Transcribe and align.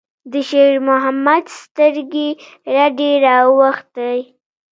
د 0.31 0.33
شېرمحمد 0.49 1.45
سترګې 1.59 2.27
رډې 2.75 3.11
راوختې. 3.25 4.17